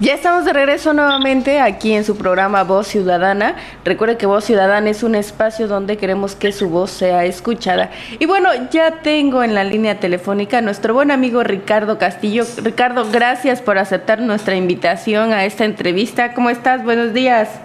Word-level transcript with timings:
Ya 0.00 0.14
estamos 0.14 0.46
de 0.46 0.54
regreso 0.54 0.94
nuevamente 0.94 1.60
aquí 1.60 1.92
en 1.92 2.04
su 2.04 2.16
programa 2.16 2.64
Voz 2.64 2.86
Ciudadana. 2.86 3.56
Recuerde 3.84 4.16
que 4.16 4.24
Voz 4.24 4.44
Ciudadana 4.44 4.88
es 4.88 5.02
un 5.02 5.14
espacio 5.14 5.68
donde 5.68 5.98
queremos 5.98 6.34
que 6.34 6.52
su 6.52 6.70
voz 6.70 6.90
sea 6.90 7.26
escuchada. 7.26 7.90
Y 8.18 8.24
bueno, 8.24 8.48
ya 8.70 9.02
tengo 9.02 9.42
en 9.42 9.54
la 9.54 9.62
línea 9.62 10.00
telefónica 10.00 10.56
a 10.56 10.62
nuestro 10.62 10.94
buen 10.94 11.10
amigo 11.10 11.42
Ricardo 11.42 11.98
Castillo. 11.98 12.44
Ricardo, 12.64 13.10
gracias 13.12 13.60
por 13.60 13.76
aceptar 13.76 14.20
nuestra 14.22 14.56
invitación 14.56 15.34
a 15.34 15.44
esta 15.44 15.66
entrevista. 15.66 16.32
¿Cómo 16.32 16.48
estás? 16.48 16.82
Buenos 16.82 17.12
días. 17.12 17.60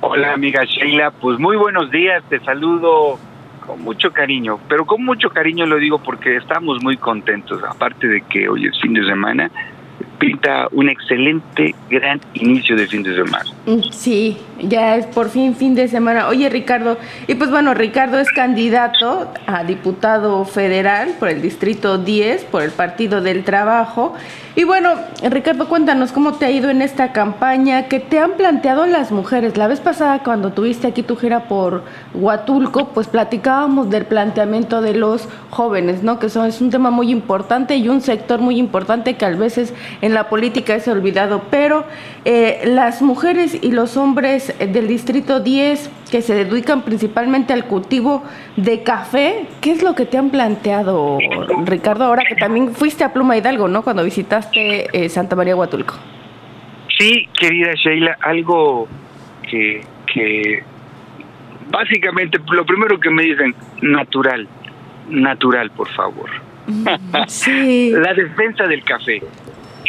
Hola 0.00 0.32
amiga 0.32 0.64
Sheila, 0.64 1.12
pues 1.12 1.38
muy 1.38 1.56
buenos 1.56 1.88
días, 1.92 2.24
te 2.28 2.40
saludo 2.40 3.16
con 3.64 3.80
mucho 3.82 4.10
cariño, 4.12 4.58
pero 4.68 4.86
con 4.86 5.04
mucho 5.04 5.30
cariño 5.30 5.66
lo 5.66 5.76
digo 5.76 5.98
porque 5.98 6.36
estamos 6.36 6.82
muy 6.82 6.96
contentos, 6.96 7.62
aparte 7.62 8.08
de 8.08 8.22
que 8.22 8.48
hoy 8.48 8.66
es 8.66 8.80
fin 8.80 8.94
de 8.94 9.04
semana, 9.04 9.50
pinta 10.20 10.68
un 10.70 10.88
excelente, 10.88 11.74
gran 11.88 12.20
inicio 12.34 12.76
de 12.76 12.86
fin 12.86 13.02
de 13.02 13.16
semana. 13.16 13.50
Mm, 13.66 13.90
sí, 13.90 14.36
ya 14.62 14.96
es 14.96 15.06
por 15.06 15.28
fin 15.28 15.54
fin 15.54 15.74
de 15.74 15.88
semana. 15.88 16.28
Oye, 16.28 16.48
Ricardo, 16.48 16.98
y 17.26 17.34
pues 17.34 17.50
bueno, 17.50 17.74
Ricardo 17.74 18.18
es 18.18 18.30
candidato 18.30 19.32
a 19.46 19.64
diputado 19.64 20.44
federal 20.44 21.14
por 21.18 21.28
el 21.28 21.42
Distrito 21.42 21.98
10, 21.98 22.44
por 22.44 22.62
el 22.62 22.70
Partido 22.70 23.20
del 23.20 23.44
Trabajo. 23.44 24.14
Y 24.56 24.64
bueno, 24.64 24.94
Ricardo, 25.22 25.68
cuéntanos 25.68 26.10
cómo 26.10 26.34
te 26.34 26.44
ha 26.44 26.50
ido 26.50 26.70
en 26.70 26.82
esta 26.82 27.12
campaña, 27.12 27.84
que 27.84 28.00
te 28.00 28.18
han 28.18 28.32
planteado 28.32 28.84
las 28.84 29.12
mujeres. 29.12 29.56
La 29.56 29.68
vez 29.68 29.80
pasada, 29.80 30.24
cuando 30.24 30.52
tuviste 30.52 30.88
aquí 30.88 31.02
tu 31.04 31.16
gira 31.16 31.44
por 31.44 31.84
Huatulco, 32.14 32.88
pues 32.88 33.06
platicábamos 33.06 33.90
del 33.90 34.06
planteamiento 34.06 34.82
de 34.82 34.94
los 34.94 35.28
jóvenes, 35.50 36.02
¿no? 36.02 36.18
Que 36.18 36.28
son, 36.28 36.46
es 36.46 36.60
un 36.60 36.70
tema 36.70 36.90
muy 36.90 37.10
importante 37.10 37.76
y 37.76 37.88
un 37.88 38.00
sector 38.00 38.40
muy 38.40 38.58
importante 38.58 39.14
que 39.14 39.24
a 39.24 39.30
veces 39.30 39.72
en 40.02 40.14
la 40.14 40.28
política 40.28 40.74
es 40.74 40.88
olvidado. 40.88 41.42
Pero 41.50 41.84
eh, 42.24 42.62
las 42.64 43.02
mujeres 43.02 43.56
y 43.60 43.70
los 43.70 43.96
hombres 43.96 44.49
del 44.58 44.88
Distrito 44.88 45.40
10 45.40 45.90
que 46.10 46.22
se 46.22 46.34
dedican 46.34 46.82
principalmente 46.82 47.52
al 47.52 47.66
cultivo 47.66 48.22
de 48.56 48.82
café. 48.82 49.46
¿Qué 49.60 49.72
es 49.72 49.82
lo 49.82 49.94
que 49.94 50.06
te 50.06 50.18
han 50.18 50.30
planteado, 50.30 51.18
Ricardo, 51.64 52.04
ahora 52.04 52.24
que 52.28 52.34
también 52.34 52.74
fuiste 52.74 53.04
a 53.04 53.12
Pluma 53.12 53.36
Hidalgo, 53.36 53.68
¿no? 53.68 53.82
Cuando 53.82 54.04
visitaste 54.04 54.88
eh, 54.92 55.08
Santa 55.08 55.36
María 55.36 55.56
Huatulco. 55.56 55.94
Sí, 56.98 57.28
querida 57.38 57.72
Sheila, 57.74 58.18
algo 58.20 58.88
que, 59.48 59.80
que 60.12 60.62
básicamente 61.70 62.38
lo 62.52 62.66
primero 62.66 62.98
que 63.00 63.10
me 63.10 63.22
dicen, 63.22 63.54
natural, 63.82 64.46
natural, 65.08 65.70
por 65.70 65.88
favor. 65.90 66.30
Sí. 67.26 67.92
La 67.92 68.14
defensa 68.14 68.64
del 68.66 68.82
café. 68.84 69.22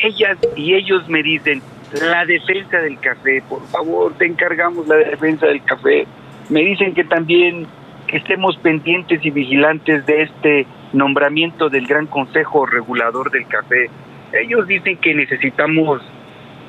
Ellas 0.04 0.38
y 0.56 0.74
ellos 0.74 1.08
me 1.10 1.22
dicen, 1.22 1.62
la 2.00 2.26
defensa 2.26 2.78
del 2.78 3.00
café, 3.00 3.44
por 3.48 3.66
favor, 3.68 4.14
te 4.18 4.26
encargamos 4.26 4.88
la 4.88 4.96
defensa 4.96 5.48
del 5.48 5.64
café. 5.64 6.08
Me 6.50 6.62
dicen 6.62 6.94
que 6.94 7.04
también 7.04 7.68
estemos 8.08 8.58
pendientes 8.58 9.24
y 9.24 9.30
vigilantes 9.30 10.06
de 10.06 10.24
este 10.24 10.66
nombramiento 10.94 11.70
del 11.70 11.88
Gran 11.88 12.08
Consejo 12.08 12.66
Regulador 12.66 13.32
del 13.32 13.48
Café. 13.48 13.90
Ellos 14.34 14.68
dicen 14.68 14.98
que 14.98 15.14
necesitamos 15.14 16.02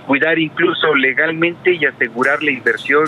cuidar 0.06 0.38
incluso 0.38 0.94
legalmente 0.94 1.74
y 1.74 1.84
asegurar 1.84 2.42
la 2.42 2.50
inversión 2.50 3.04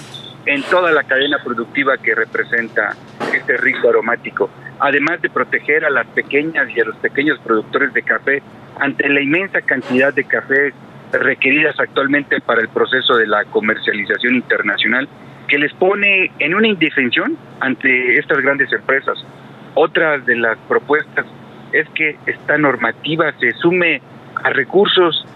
en 0.47 0.63
toda 0.65 0.93
la 0.93 1.03
cadena 1.05 1.39
productiva 1.43 1.97
que 1.99 2.15
representa 2.15 2.95
este 3.35 3.57
rico 3.57 3.89
aromático, 3.89 4.51
además 4.79 5.21
de 5.23 5.31
proteger 5.31 5.85
a 5.85 5.91
las 5.91 6.07
pequeñas 6.09 6.69
y 6.75 6.81
a 6.81 6.85
los 6.85 6.97
pequeños 6.97 7.39
productores 7.41 7.93
de 7.93 8.03
café 8.03 8.43
ante 8.79 9.09
la 9.09 9.21
inmensa 9.21 9.63
cantidad 9.63 10.13
de 10.13 10.25
café 10.25 10.73
requeridas 11.19 11.79
actualmente 11.79 12.41
para 12.41 12.61
el 12.61 12.69
proceso 12.69 13.17
de 13.17 13.27
la 13.27 13.45
comercialización 13.47 14.35
internacional, 14.35 15.09
que 15.49 15.59
les 15.59 15.73
pone 15.75 16.31
en 16.39 16.55
una 16.55 16.69
indefensión 16.69 17.37
ante 17.61 18.19
estas 18.19 18.41
grandes 18.41 18.73
empresas. 18.73 19.19
Otra 19.75 20.19
de 20.19 20.37
las 20.37 20.57
propuestas 20.69 21.27
es 21.73 21.89
que 21.91 22.17
esta 22.27 22.57
normativa 22.57 23.33
se 23.39 23.53
sume 23.53 24.01
a 24.43 24.51
recursos 24.51 25.27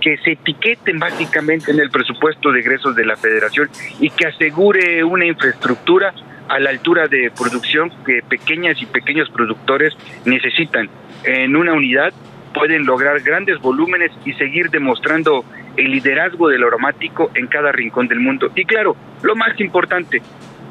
que 0.00 0.16
se 0.18 0.32
etiqueten 0.32 0.98
básicamente 0.98 1.70
en 1.70 1.80
el 1.80 1.90
presupuesto 1.90 2.52
de 2.52 2.60
egresos 2.60 2.94
de 2.94 3.06
la 3.06 3.16
federación 3.16 3.68
y 4.00 4.10
que 4.10 4.26
asegure 4.26 5.02
una 5.02 5.24
infraestructura 5.24 6.12
a 6.48 6.60
la 6.60 6.70
altura 6.70 7.08
de 7.08 7.32
producción 7.36 7.90
que 8.04 8.20
pequeñas 8.28 8.80
y 8.82 8.86
pequeños 8.86 9.30
productores 9.30 9.94
necesitan 10.26 10.90
en 11.24 11.56
una 11.56 11.72
unidad 11.72 12.12
pueden 12.54 12.86
lograr 12.86 13.20
grandes 13.20 13.60
volúmenes 13.60 14.12
y 14.24 14.32
seguir 14.34 14.70
demostrando 14.70 15.44
el 15.76 15.90
liderazgo 15.90 16.48
del 16.48 16.62
aromático 16.62 17.30
en 17.34 17.48
cada 17.48 17.72
rincón 17.72 18.08
del 18.08 18.20
mundo. 18.20 18.50
Y 18.54 18.64
claro, 18.64 18.96
lo 19.22 19.34
más 19.34 19.58
importante, 19.60 20.22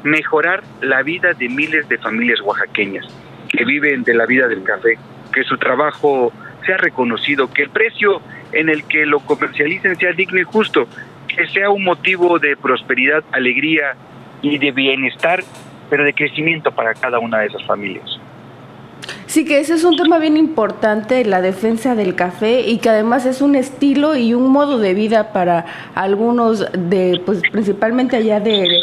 mejorar 0.02 0.62
la 0.80 1.02
vida 1.02 1.34
de 1.34 1.48
miles 1.48 1.88
de 1.88 1.98
familias 1.98 2.40
oaxaqueñas 2.40 3.06
que 3.48 3.64
viven 3.64 4.02
de 4.02 4.14
la 4.14 4.26
vida 4.26 4.48
del 4.48 4.62
café, 4.62 4.98
que 5.32 5.44
su 5.44 5.56
trabajo 5.58 6.32
sea 6.66 6.76
reconocido, 6.78 7.52
que 7.52 7.62
el 7.62 7.70
precio 7.70 8.20
en 8.52 8.68
el 8.68 8.84
que 8.84 9.06
lo 9.06 9.20
comercialicen 9.20 9.96
sea 9.96 10.12
digno 10.12 10.40
y 10.40 10.44
justo, 10.44 10.88
que 11.28 11.46
sea 11.48 11.70
un 11.70 11.84
motivo 11.84 12.38
de 12.38 12.56
prosperidad, 12.56 13.22
alegría 13.32 13.94
y 14.42 14.58
de 14.58 14.72
bienestar, 14.72 15.42
pero 15.90 16.04
de 16.04 16.14
crecimiento 16.14 16.72
para 16.72 16.94
cada 16.94 17.18
una 17.18 17.40
de 17.40 17.46
esas 17.46 17.64
familias. 17.64 18.18
Sí, 19.26 19.44
que 19.44 19.58
ese 19.58 19.74
es 19.74 19.84
un 19.84 19.96
tema 19.96 20.18
bien 20.18 20.36
importante, 20.36 21.24
la 21.24 21.40
defensa 21.40 21.94
del 21.94 22.14
café 22.14 22.60
y 22.60 22.78
que 22.78 22.88
además 22.88 23.26
es 23.26 23.42
un 23.42 23.56
estilo 23.56 24.16
y 24.16 24.32
un 24.34 24.50
modo 24.50 24.78
de 24.78 24.94
vida 24.94 25.32
para 25.32 25.66
algunos 25.94 26.66
de, 26.72 27.20
pues 27.26 27.40
principalmente 27.50 28.16
allá 28.16 28.40
de 28.40 28.80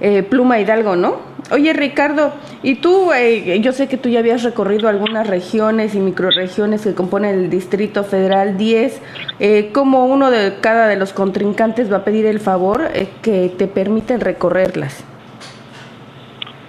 eh, 0.00 0.22
Pluma 0.22 0.60
Hidalgo, 0.60 0.96
¿no? 0.96 1.32
Oye 1.50 1.74
Ricardo, 1.74 2.32
y 2.62 2.76
tú, 2.76 3.12
eh, 3.12 3.60
yo 3.60 3.72
sé 3.72 3.88
que 3.88 3.98
tú 3.98 4.08
ya 4.08 4.20
habías 4.20 4.42
recorrido 4.42 4.88
algunas 4.88 5.26
regiones 5.26 5.94
y 5.94 6.00
microregiones 6.00 6.82
que 6.82 6.94
componen 6.94 7.34
el 7.34 7.50
Distrito 7.50 8.04
Federal 8.04 8.56
10, 8.56 9.00
eh, 9.40 9.70
¿cómo 9.74 10.06
uno 10.06 10.30
de 10.30 10.54
cada 10.60 10.86
de 10.86 10.96
los 10.96 11.12
contrincantes 11.12 11.92
va 11.92 11.98
a 11.98 12.04
pedir 12.04 12.24
el 12.24 12.40
favor 12.40 12.88
eh, 12.94 13.08
que 13.20 13.52
te 13.58 13.66
permiten 13.66 14.20
recorrerlas? 14.20 15.04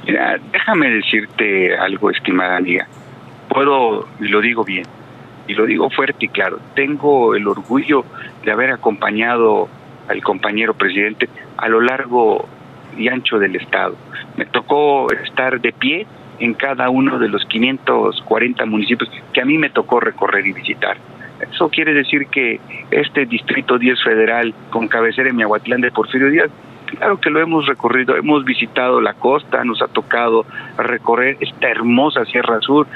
Mira, 0.06 0.38
déjame 0.52 0.90
decirte 0.90 1.76
algo, 1.78 2.10
estimada 2.10 2.58
amiga. 2.58 2.88
Puedo, 3.50 4.08
y 4.20 4.28
lo 4.28 4.42
digo 4.42 4.64
bien, 4.64 4.86
y 5.48 5.54
lo 5.54 5.66
digo 5.66 5.90
fuerte 5.90 6.26
y 6.26 6.30
claro, 6.30 6.60
tengo 6.76 7.36
el 7.36 7.48
orgullo 7.48 8.06
de 8.44 8.52
haber 8.52 8.72
acompañado 8.72 9.68
al 10.08 10.22
compañero 10.22 10.74
presidente 10.74 11.30
a 11.58 11.70
lo 11.70 11.82
largo 11.82 12.48
y 12.98 13.08
ancho 13.08 13.40
del 13.40 13.56
Estado. 13.56 13.96
Me 14.38 14.46
tocó 14.46 15.12
estar 15.12 15.60
de 15.62 15.72
pie 15.72 16.06
en 16.40 16.54
cada 16.54 16.90
uno 16.90 17.20
de 17.20 17.30
los 17.30 17.46
540 17.46 18.66
municipios 18.66 19.10
que 19.32 19.42
a 19.42 19.46
mí 19.46 19.58
me 19.58 19.70
tocó 19.70 20.00
recorrer 20.00 20.46
y 20.46 20.54
visitar. 20.54 20.98
Eso 21.52 21.70
quiere 21.70 21.94
decir 21.94 22.28
que 22.28 22.60
este 22.92 23.26
Distrito 23.26 23.78
10 23.78 24.04
Federal, 24.04 24.54
con 24.70 24.88
cabecera 24.88 25.30
en 25.30 25.36
Miahuatlán 25.36 25.82
de 25.82 25.92
Porfirio 25.92 26.30
Díaz, 26.30 26.50
Claro 26.98 27.20
que 27.20 27.32
lo 27.32 27.42
hemos 27.42 27.66
recorrido, 27.66 28.16
hemos 28.16 28.46
visitado 28.46 29.02
la 29.02 29.14
costa, 29.14 29.64
nos 29.64 29.82
ha 29.82 29.88
tocado 29.88 30.46
recorrer 30.78 31.38
esta 31.40 31.68
hermosa 31.68 32.24
Sierra 32.26 32.62
Sur, 32.62 32.88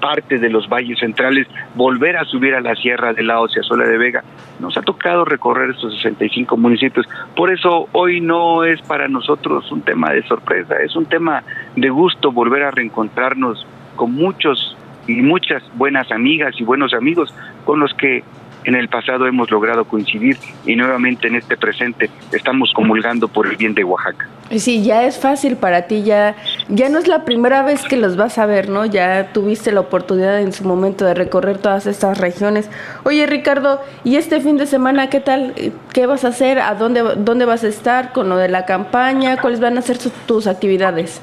parte 0.00 0.38
de 0.38 0.50
los 0.50 0.68
valles 0.68 0.98
centrales, 0.98 1.46
volver 1.74 2.18
a 2.18 2.24
subir 2.24 2.54
a 2.54 2.60
la 2.60 2.74
Sierra 2.74 3.14
de 3.14 3.22
la 3.22 3.38
Sola 3.62 3.86
de 3.86 3.96
Vega. 3.96 4.22
Nos 4.60 4.76
ha 4.76 4.82
tocado 4.82 5.24
recorrer 5.24 5.70
estos 5.70 5.94
65 5.94 6.56
municipios. 6.58 7.06
Por 7.34 7.50
eso 7.50 7.88
hoy 7.92 8.20
no 8.20 8.64
es 8.64 8.82
para 8.82 9.08
nosotros 9.08 9.70
un 9.72 9.80
tema 9.80 10.12
de 10.12 10.22
sorpresa, 10.24 10.76
es 10.82 10.94
un 10.94 11.06
tema 11.06 11.42
de 11.74 11.88
gusto 11.88 12.32
volver 12.32 12.64
a 12.64 12.70
reencontrarnos 12.70 13.66
con 13.96 14.12
muchos 14.12 14.76
y 15.06 15.22
muchas 15.22 15.62
buenas 15.74 16.12
amigas 16.12 16.54
y 16.60 16.64
buenos 16.64 16.92
amigos 16.92 17.34
con 17.64 17.80
los 17.80 17.94
que 17.94 18.22
en 18.68 18.74
el 18.74 18.88
pasado 18.88 19.26
hemos 19.26 19.50
logrado 19.50 19.86
coincidir 19.86 20.36
y 20.66 20.76
nuevamente 20.76 21.26
en 21.26 21.36
este 21.36 21.56
presente 21.56 22.10
estamos 22.32 22.70
comulgando 22.74 23.26
por 23.26 23.46
el 23.46 23.56
bien 23.56 23.72
de 23.72 23.82
Oaxaca. 23.82 24.28
Sí, 24.50 24.84
ya 24.84 25.04
es 25.04 25.18
fácil 25.18 25.56
para 25.56 25.86
ti, 25.86 26.02
ya, 26.02 26.36
ya 26.68 26.90
no 26.90 26.98
es 26.98 27.08
la 27.08 27.24
primera 27.24 27.62
vez 27.62 27.82
que 27.84 27.96
los 27.96 28.16
vas 28.16 28.36
a 28.36 28.44
ver, 28.44 28.68
¿no? 28.68 28.84
Ya 28.84 29.32
tuviste 29.32 29.72
la 29.72 29.80
oportunidad 29.80 30.42
en 30.42 30.52
su 30.52 30.64
momento 30.64 31.06
de 31.06 31.14
recorrer 31.14 31.56
todas 31.56 31.86
estas 31.86 32.18
regiones. 32.18 32.70
Oye, 33.04 33.26
Ricardo, 33.26 33.80
¿y 34.04 34.16
este 34.16 34.38
fin 34.42 34.58
de 34.58 34.66
semana 34.66 35.08
qué 35.08 35.20
tal? 35.20 35.54
¿Qué 35.94 36.04
vas 36.04 36.26
a 36.26 36.28
hacer? 36.28 36.58
¿A 36.58 36.74
dónde, 36.74 37.02
dónde 37.16 37.46
vas 37.46 37.64
a 37.64 37.68
estar 37.68 38.12
con 38.12 38.28
lo 38.28 38.36
de 38.36 38.50
la 38.50 38.66
campaña? 38.66 39.38
¿Cuáles 39.38 39.60
van 39.60 39.78
a 39.78 39.82
ser 39.82 39.96
tus 40.26 40.46
actividades? 40.46 41.22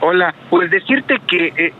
Hola, 0.00 0.34
pues 0.48 0.70
decirte 0.70 1.18
que 1.28 1.48
eh, 1.48 1.72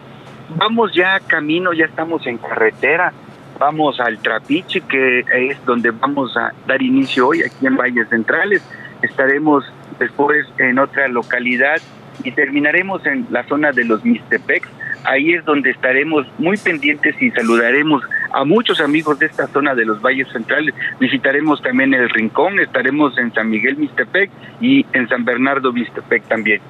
vamos 0.57 0.93
ya 0.95 1.21
camino, 1.21 1.73
ya 1.73 1.87
estamos 1.87 2.27
en 2.27 2.37
carretera 2.37 3.15
vamos 3.59 4.01
al 4.01 4.19
Trapiche, 4.19 4.81
que 4.83 5.21
es 5.21 5.65
donde 5.65 5.91
vamos 5.91 6.37
a 6.37 6.53
dar 6.67 6.83
inicio 6.83 7.29
hoy, 7.29 7.43
aquí 7.43 7.67
en 7.67 7.77
Valles 7.77 8.09
Centrales. 8.09 8.63
Estaremos 9.03 9.65
después 9.99 10.47
en 10.59 10.79
otra 10.79 11.09
localidad 11.09 11.77
y 12.25 12.33
terminaremos 12.33 13.05
en 13.07 13.27
la 13.31 13.45
zona 13.45 13.73
de 13.73 13.85
los 13.85 14.05
Mistepec. 14.05 14.67
Ahí 15.05 15.35
es 15.35 15.45
donde 15.45 15.71
estaremos 15.71 16.27
muy 16.39 16.57
pendientes 16.57 17.15
y 17.21 17.31
saludaremos 17.31 18.03
a 18.33 18.45
muchos 18.45 18.81
amigos 18.81 19.19
de 19.19 19.27
esta 19.27 19.47
zona 19.47 19.75
de 19.75 19.85
los 19.85 20.01
valles 20.03 20.29
centrales. 20.33 20.75
Visitaremos 20.99 21.63
también 21.63 21.95
el 21.95 22.09
Rincón, 22.11 22.59
estaremos 22.59 23.17
en 23.19 23.33
San 23.33 23.49
Miguel 23.51 23.77
Mistepec 23.77 24.31
y 24.61 24.85
en 24.93 25.09
San 25.09 25.25
Bernardo 25.25 25.73
Mistepec 25.73 26.25
también. 26.25 26.61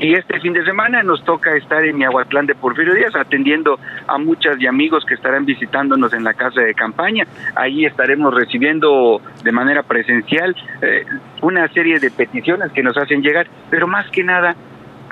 Y 0.00 0.14
este 0.14 0.38
fin 0.38 0.52
de 0.52 0.64
semana 0.64 1.02
nos 1.02 1.24
toca 1.24 1.56
estar 1.56 1.84
en 1.84 1.96
Miahuatlán 1.98 2.46
de 2.46 2.54
Porfirio 2.54 2.94
Díaz 2.94 3.16
atendiendo 3.16 3.80
a 4.06 4.16
muchas 4.16 4.60
y 4.60 4.68
amigos 4.68 5.04
que 5.04 5.14
estarán 5.14 5.44
visitándonos 5.44 6.12
en 6.12 6.22
la 6.22 6.34
casa 6.34 6.60
de 6.60 6.72
campaña. 6.72 7.24
Ahí 7.56 7.84
estaremos 7.84 8.32
recibiendo 8.32 9.20
de 9.42 9.50
manera 9.50 9.82
presencial 9.82 10.54
eh, 10.82 11.04
una 11.42 11.66
serie 11.72 11.98
de 11.98 12.12
peticiones 12.12 12.70
que 12.70 12.84
nos 12.84 12.96
hacen 12.96 13.22
llegar, 13.22 13.48
pero 13.70 13.88
más 13.88 14.08
que 14.10 14.22
nada 14.22 14.54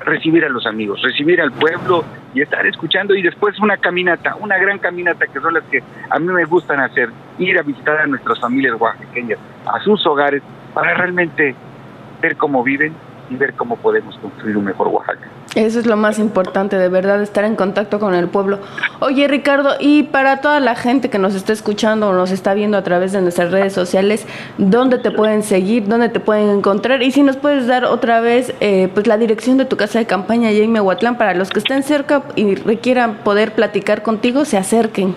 recibir 0.04 0.44
a 0.44 0.48
los 0.48 0.66
amigos, 0.66 1.02
recibir 1.02 1.40
al 1.40 1.50
pueblo 1.50 2.04
y 2.32 2.42
estar 2.42 2.64
escuchando 2.64 3.16
y 3.16 3.22
después 3.22 3.58
una 3.58 3.78
caminata, 3.78 4.36
una 4.36 4.56
gran 4.56 4.78
caminata 4.78 5.26
que 5.26 5.40
son 5.40 5.54
las 5.54 5.64
que 5.64 5.82
a 6.10 6.18
mí 6.20 6.28
me 6.28 6.44
gustan 6.44 6.78
hacer, 6.78 7.08
ir 7.40 7.58
a 7.58 7.62
visitar 7.62 7.98
a 7.98 8.06
nuestras 8.06 8.38
familias 8.38 8.80
oaxaqueñas, 8.80 9.40
a 9.66 9.80
sus 9.80 10.06
hogares, 10.06 10.44
para 10.72 10.94
realmente 10.94 11.56
ver 12.22 12.36
cómo 12.36 12.62
viven, 12.62 12.92
y 13.30 13.36
ver 13.36 13.54
cómo 13.54 13.76
podemos 13.76 14.16
construir 14.18 14.56
un 14.56 14.64
mejor 14.64 14.88
Oaxaca. 14.88 15.28
Eso 15.54 15.80
es 15.80 15.86
lo 15.86 15.96
más 15.96 16.18
importante, 16.18 16.76
de 16.76 16.88
verdad, 16.88 17.22
estar 17.22 17.44
en 17.44 17.56
contacto 17.56 17.98
con 17.98 18.14
el 18.14 18.28
pueblo. 18.28 18.58
Oye, 19.00 19.26
Ricardo, 19.26 19.70
y 19.80 20.02
para 20.02 20.42
toda 20.42 20.60
la 20.60 20.74
gente 20.74 21.08
que 21.08 21.18
nos 21.18 21.34
está 21.34 21.54
escuchando 21.54 22.10
o 22.10 22.12
nos 22.12 22.30
está 22.30 22.52
viendo 22.52 22.76
a 22.76 22.82
través 22.82 23.12
de 23.12 23.22
nuestras 23.22 23.50
redes 23.50 23.72
sociales, 23.72 24.26
¿dónde 24.58 24.98
te 24.98 25.10
pueden 25.10 25.42
seguir? 25.42 25.88
¿Dónde 25.88 26.10
te 26.10 26.20
pueden 26.20 26.50
encontrar? 26.50 27.02
Y 27.02 27.10
si 27.10 27.22
nos 27.22 27.36
puedes 27.36 27.66
dar 27.66 27.86
otra 27.86 28.20
vez 28.20 28.54
eh, 28.60 28.90
pues 28.92 29.06
la 29.06 29.16
dirección 29.16 29.56
de 29.56 29.64
tu 29.64 29.78
casa 29.78 29.98
de 29.98 30.06
campaña, 30.06 30.50
Jaime 30.50 30.80
Huatlán, 30.80 31.16
para 31.16 31.32
los 31.32 31.48
que 31.48 31.60
estén 31.60 31.82
cerca 31.82 32.22
y 32.34 32.54
requieran 32.56 33.16
poder 33.24 33.52
platicar 33.52 34.02
contigo, 34.02 34.44
se 34.44 34.58
acerquen. 34.58 35.14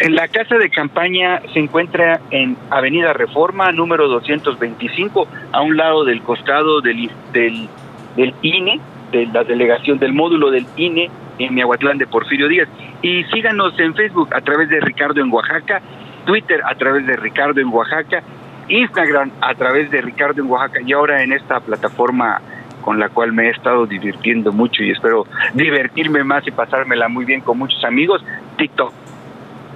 La 0.00 0.26
casa 0.26 0.56
de 0.56 0.70
campaña 0.70 1.42
se 1.52 1.58
encuentra 1.58 2.18
en 2.30 2.56
Avenida 2.70 3.12
Reforma, 3.12 3.70
número 3.72 4.08
225, 4.08 5.28
a 5.52 5.60
un 5.60 5.76
lado 5.76 6.04
del 6.04 6.22
costado 6.22 6.80
del, 6.80 7.10
del, 7.32 7.68
del 8.16 8.34
INE, 8.40 8.80
de 9.10 9.26
la 9.26 9.44
delegación 9.44 9.98
del 9.98 10.14
módulo 10.14 10.50
del 10.50 10.66
INE 10.76 11.10
en 11.38 11.54
Miahuatlán 11.54 11.98
de 11.98 12.06
Porfirio 12.06 12.48
Díaz. 12.48 12.68
Y 13.02 13.24
síganos 13.24 13.78
en 13.78 13.94
Facebook 13.94 14.30
a 14.34 14.40
través 14.40 14.70
de 14.70 14.80
Ricardo 14.80 15.20
en 15.20 15.30
Oaxaca, 15.30 15.82
Twitter 16.24 16.62
a 16.64 16.74
través 16.74 17.06
de 17.06 17.14
Ricardo 17.16 17.60
en 17.60 17.68
Oaxaca, 17.68 18.22
Instagram 18.68 19.30
a 19.42 19.54
través 19.54 19.90
de 19.90 20.00
Ricardo 20.00 20.40
en 20.40 20.50
Oaxaca 20.50 20.80
y 20.84 20.92
ahora 20.94 21.22
en 21.22 21.34
esta 21.34 21.60
plataforma 21.60 22.40
con 22.80 22.98
la 22.98 23.10
cual 23.10 23.32
me 23.32 23.46
he 23.46 23.50
estado 23.50 23.86
divirtiendo 23.86 24.52
mucho 24.52 24.82
y 24.82 24.90
espero 24.90 25.26
divertirme 25.52 26.24
más 26.24 26.46
y 26.48 26.50
pasármela 26.50 27.08
muy 27.08 27.26
bien 27.26 27.42
con 27.42 27.58
muchos 27.58 27.84
amigos, 27.84 28.24
TikTok 28.56 29.01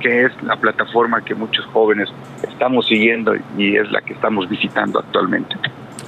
que 0.07 0.25
es 0.25 0.43
la 0.43 0.55
plataforma 0.57 1.21
que 1.25 1.35
muchos 1.35 1.65
jóvenes 1.67 2.09
estamos 2.49 2.87
siguiendo 2.87 3.35
y 3.59 3.77
es 3.77 3.91
la 3.91 4.01
que 4.01 4.13
estamos 4.13 4.49
visitando 4.49 5.01
actualmente. 5.01 5.57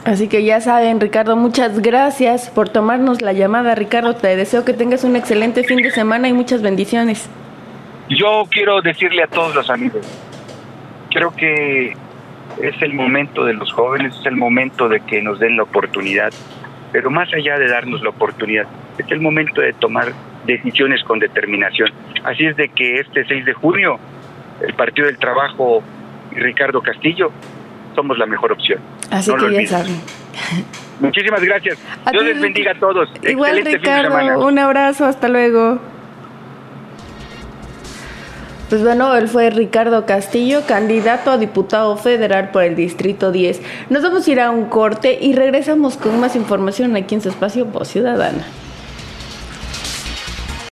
Así 0.05 0.29
que 0.29 0.45
ya 0.45 0.61
saben, 0.61 1.01
Ricardo, 1.01 1.35
muchas 1.37 1.81
gracias 1.81 2.49
por 2.49 2.69
tomarnos 2.69 3.23
la 3.23 3.33
llamada. 3.33 3.75
Ricardo, 3.75 4.15
te 4.15 4.37
deseo 4.37 4.65
que 4.65 4.73
tengas 4.73 5.03
un 5.03 5.17
excelente 5.17 5.65
fin 5.65 5.79
de 5.79 5.91
semana 5.91 6.29
y 6.29 6.33
muchas 6.33 6.63
bendiciones. 6.63 7.29
Yo 8.09 8.45
quiero 8.49 8.81
decirle 8.83 9.25
a 9.25 9.27
todos 9.27 9.55
los 9.55 9.69
amigos, 9.69 10.07
creo 11.11 11.35
que 11.35 11.97
es 12.63 12.81
el 12.81 12.95
momento 12.95 13.45
de 13.45 13.55
los 13.55 13.73
jóvenes, 13.73 14.15
es 14.19 14.27
el 14.27 14.37
momento 14.37 14.89
de 14.89 15.01
que 15.01 15.21
nos 15.21 15.41
den 15.41 15.57
la 15.57 15.65
oportunidad, 15.65 16.33
pero 16.93 17.11
más 17.11 17.29
allá 17.35 17.59
de 17.59 17.69
darnos 17.69 18.01
la 18.03 18.11
oportunidad, 18.11 18.67
es 18.97 19.11
el 19.11 19.21
momento 19.21 19.61
de 19.61 19.73
tomar 19.73 20.13
decisiones 20.47 21.03
con 21.05 21.19
determinación. 21.19 21.91
Así 22.25 22.47
es 22.47 22.57
de 22.57 22.69
que 22.69 23.01
este 23.01 23.25
6 23.25 23.45
de 23.45 23.53
junio, 23.55 23.99
el 24.67 24.75
Partido 24.75 25.07
del 25.07 25.19
Trabajo 25.19 25.83
y 26.33 26.37
Ricardo 26.37 26.81
Castillo 26.81 27.31
somos 27.95 28.19
la 28.19 28.27
mejor 28.27 28.53
opción. 28.53 28.81
Así 29.11 29.33
que 29.35 29.65
ya 29.65 29.67
saben. 29.67 30.01
Muchísimas 31.01 31.43
gracias. 31.43 31.79
Dios 32.11 32.25
les 32.25 32.41
bendiga 32.41 32.73
a 32.73 32.79
todos. 32.79 33.09
Igual 33.23 33.65
Ricardo, 33.65 34.47
un 34.47 34.59
abrazo, 34.59 35.05
hasta 35.05 35.29
luego. 35.29 35.81
Pues 38.69 38.83
bueno, 38.83 39.17
él 39.17 39.29
fue 39.29 39.49
Ricardo 39.49 40.05
Castillo, 40.05 40.67
candidato 40.67 41.31
a 41.31 41.39
diputado 41.39 41.97
federal 41.97 42.51
por 42.51 42.65
el 42.65 42.77
Distrito 42.77 43.33
10. 43.33 43.63
Nos 43.89 44.03
vamos 44.03 44.29
a 44.29 44.31
ir 44.31 44.41
a 44.41 44.51
un 44.51 44.67
corte 44.67 45.19
y 45.19 45.33
regresamos 45.33 45.97
con 45.97 46.21
más 46.21 46.37
información 46.37 46.95
aquí 46.95 47.15
en 47.15 47.23
su 47.23 47.31
espacio 47.31 47.65
Voz 47.65 47.89
Ciudadana. 47.89 48.45